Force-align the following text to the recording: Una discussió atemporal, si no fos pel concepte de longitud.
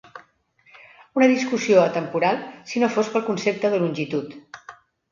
Una 1.19 1.27
discussió 1.33 1.83
atemporal, 1.83 2.43
si 2.73 2.83
no 2.85 2.93
fos 2.99 3.13
pel 3.19 3.27
concepte 3.33 3.77
de 3.77 3.85
longitud. 3.87 4.39